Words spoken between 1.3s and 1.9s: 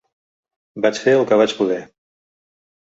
que vaig poder.